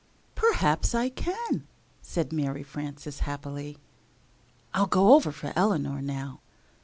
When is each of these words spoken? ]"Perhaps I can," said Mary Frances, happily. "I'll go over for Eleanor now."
]"Perhaps 0.33 0.95
I 0.95 1.09
can," 1.09 1.67
said 2.01 2.33
Mary 2.33 2.63
Frances, 2.63 3.19
happily. 3.19 3.77
"I'll 4.73 4.87
go 4.87 5.13
over 5.13 5.31
for 5.31 5.53
Eleanor 5.55 6.01
now." 6.01 6.39